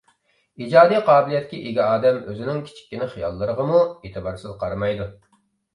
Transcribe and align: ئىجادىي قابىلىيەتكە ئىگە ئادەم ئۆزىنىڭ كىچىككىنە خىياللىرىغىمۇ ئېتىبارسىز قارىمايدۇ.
ئىجادىي 0.63 1.03
قابىلىيەتكە 1.09 1.59
ئىگە 1.65 1.85
ئادەم 1.91 2.19
ئۆزىنىڭ 2.33 2.65
كىچىككىنە 2.71 3.13
خىياللىرىغىمۇ 3.15 3.87
ئېتىبارسىز 3.95 4.59
قارىمايدۇ. 4.65 5.11